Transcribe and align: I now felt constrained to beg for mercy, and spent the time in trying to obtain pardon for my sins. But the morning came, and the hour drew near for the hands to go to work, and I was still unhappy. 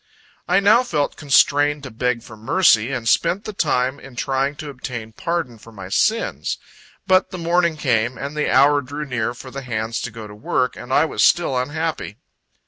I 0.47 0.59
now 0.59 0.81
felt 0.81 1.15
constrained 1.15 1.83
to 1.83 1.91
beg 1.91 2.23
for 2.23 2.35
mercy, 2.35 2.91
and 2.91 3.07
spent 3.07 3.43
the 3.45 3.53
time 3.53 3.99
in 3.99 4.15
trying 4.15 4.55
to 4.55 4.71
obtain 4.71 5.11
pardon 5.13 5.59
for 5.59 5.71
my 5.71 5.89
sins. 5.89 6.57
But 7.05 7.29
the 7.29 7.37
morning 7.37 7.77
came, 7.77 8.17
and 8.17 8.35
the 8.35 8.49
hour 8.49 8.81
drew 8.81 9.05
near 9.05 9.35
for 9.35 9.51
the 9.51 9.61
hands 9.61 10.01
to 10.01 10.09
go 10.09 10.25
to 10.25 10.33
work, 10.33 10.75
and 10.75 10.91
I 10.91 11.05
was 11.05 11.21
still 11.21 11.55
unhappy. 11.55 12.17